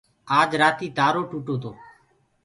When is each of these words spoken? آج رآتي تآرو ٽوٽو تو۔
آج 0.39 0.49
رآتي 0.61 0.87
تآرو 0.97 1.21
ٽوٽو 1.29 1.55
تو۔ 1.63 1.71